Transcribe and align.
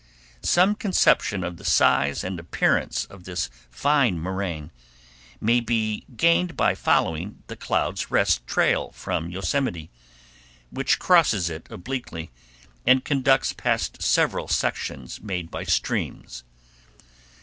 Some 0.41 0.73
conception 0.73 1.43
of 1.43 1.57
the 1.57 1.63
size 1.63 2.23
and 2.23 2.39
appearance 2.39 3.05
of 3.05 3.25
this 3.25 3.51
fine 3.69 4.17
moraine 4.17 4.71
may 5.39 5.59
be 5.59 6.07
gained 6.17 6.57
by 6.57 6.73
following 6.73 7.43
the 7.45 7.55
Clouds' 7.55 8.09
Rest 8.09 8.47
trail 8.47 8.89
from 8.93 9.29
Yosemite, 9.29 9.91
which 10.71 10.97
crosses 10.97 11.51
it 11.51 11.67
obliquely 11.69 12.31
and 12.83 13.05
conducts 13.05 13.53
past 13.53 14.01
several 14.01 14.47
sections 14.47 15.21
made 15.21 15.51
by 15.51 15.63
streams. 15.65 16.43